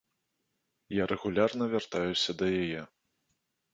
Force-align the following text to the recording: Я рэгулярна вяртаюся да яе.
Я 1.01 1.05
рэгулярна 1.11 1.63
вяртаюся 1.75 2.31
да 2.41 2.45
яе. 2.63 2.81